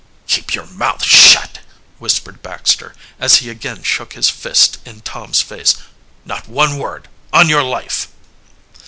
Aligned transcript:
"Keep 0.25 0.55
your 0.55 0.65
mouth 0.65 1.03
shut!" 1.03 1.59
whispered 1.99 2.41
Baxter, 2.41 2.95
as 3.19 3.35
he 3.35 3.51
again 3.51 3.83
shook 3.83 4.13
his 4.13 4.31
fist 4.31 4.79
in 4.83 5.01
Tom's 5.01 5.41
face. 5.43 5.75
"Not 6.25 6.47
one 6.49 6.79
word 6.79 7.07
on 7.31 7.49
your 7.49 7.61
life!" 7.61 8.07